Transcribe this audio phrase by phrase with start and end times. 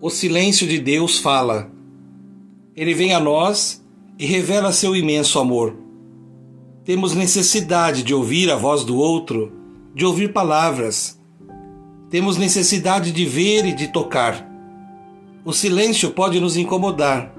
[0.00, 1.72] O silêncio de Deus fala.
[2.76, 3.84] Ele vem a nós
[4.16, 5.76] e revela seu imenso amor.
[6.84, 9.52] Temos necessidade de ouvir a voz do outro,
[9.92, 11.18] de ouvir palavras.
[12.10, 14.48] Temos necessidade de ver e de tocar.
[15.44, 17.34] O silêncio pode nos incomodar,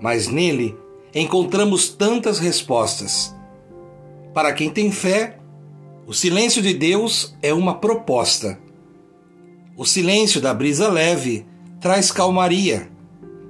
[0.00, 0.76] mas nele
[1.12, 3.34] encontramos tantas respostas.
[4.32, 5.40] Para quem tem fé,
[6.06, 8.60] o silêncio de Deus é uma proposta.
[9.76, 11.44] O silêncio da brisa leve
[11.86, 12.90] traz calmaria,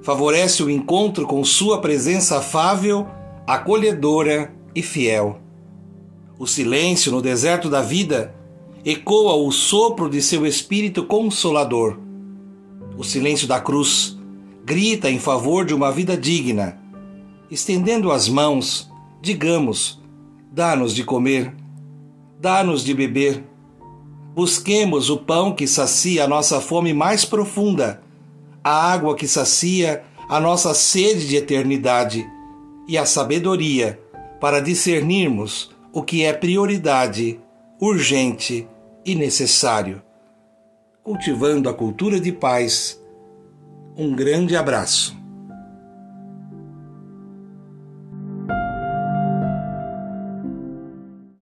[0.03, 3.07] favorece o encontro com Sua presença afável,
[3.47, 5.39] acolhedora e fiel.
[6.37, 8.35] O silêncio no deserto da vida
[8.85, 11.97] ecoa o sopro de seu espírito consolador.
[12.95, 14.15] O silêncio da cruz
[14.63, 16.79] grita em favor de uma vida digna.
[17.49, 18.87] Estendendo as mãos,
[19.19, 19.99] digamos:
[20.51, 21.55] dá-nos de comer,
[22.39, 23.43] dá-nos de beber
[24.37, 28.03] Busquemos o pão que sacia a nossa fome mais profunda,
[28.67, 32.29] a água que sacia a nossa sede de eternidade
[32.85, 33.97] e a sabedoria
[34.41, 37.39] para discernirmos o que é prioridade,
[37.79, 38.67] urgente
[39.05, 40.01] e necessário.
[41.01, 43.01] Cultivando a cultura de paz.
[43.95, 45.15] Um grande abraço.